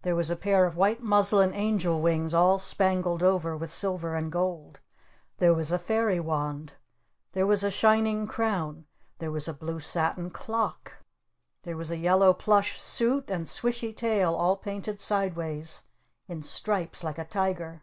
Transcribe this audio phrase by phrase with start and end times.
[0.00, 4.32] There was a pair of white muslin angel wings all spangled over with silver and
[4.32, 4.80] gold!
[5.36, 6.72] There was a fairy wand!
[7.32, 8.86] There was a shining crown!
[9.18, 11.04] There was a blue satin clock!
[11.64, 15.82] There was a yellow plush suit and swishy tail all painted sideways
[16.28, 17.82] in stripes like a tiger!